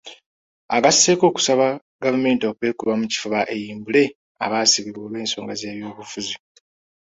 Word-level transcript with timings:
Agasseeko 0.75 1.23
okusaba 1.27 1.67
gavumenti 2.03 2.43
okwekuba 2.51 2.93
mu 2.99 3.05
kifuba 3.11 3.39
eyimbule 3.55 4.03
abaasibibwa 4.45 5.01
olw'ensonga 5.05 5.53
z'ebyobufuzi. 5.59 6.35